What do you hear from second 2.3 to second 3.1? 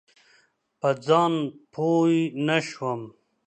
نه شوم.